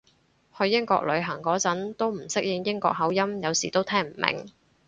[0.57, 4.51] 去英國旅行嗰陣都唔適應英國口音，有時都聽唔明